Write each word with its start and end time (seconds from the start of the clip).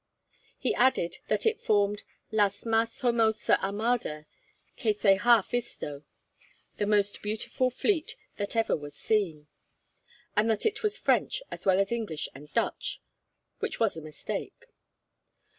He 0.57 0.73
added 0.73 1.19
that 1.27 1.45
it 1.45 1.61
formed 1.61 2.01
la 2.31 2.49
mas 2.65 3.01
hermosa 3.01 3.63
armada 3.63 4.25
que 4.75 4.95
se 4.95 5.17
ha 5.17 5.43
visto, 5.43 6.03
the 6.77 6.87
most 6.87 7.21
beautiful 7.21 7.69
fleet 7.69 8.15
that 8.37 8.55
ever 8.55 8.75
was 8.75 8.95
seen; 8.95 9.45
and 10.35 10.49
that 10.49 10.65
it 10.65 10.81
was 10.81 10.97
French 10.97 11.43
as 11.51 11.67
well 11.67 11.79
as 11.79 11.91
English 11.91 12.27
and 12.33 12.51
Dutch, 12.51 12.99
which 13.59 13.79
was 13.79 13.95
a 13.95 14.01
mistake. 14.01 14.65